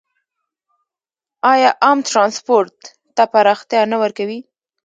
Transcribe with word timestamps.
آیا 1.51 1.71
عام 1.83 1.99
ټرانسپورټ 2.09 2.73
ته 3.15 3.23
پراختیا 3.33 3.81
نه 3.91 3.97
ورکوي؟ 4.03 4.39